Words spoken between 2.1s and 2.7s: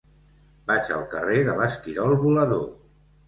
Volador.